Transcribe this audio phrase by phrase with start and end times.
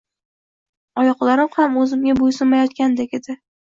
[1.03, 3.43] Oyoqlarim ham o`zimga bo`ysunmayotgandek edi